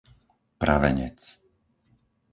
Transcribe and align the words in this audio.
Pravenec 0.63 1.19